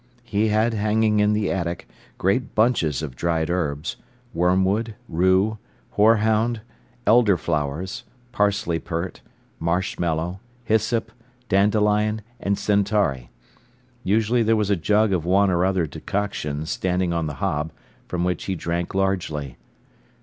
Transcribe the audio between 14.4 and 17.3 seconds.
there was a jug of one or other decoction standing on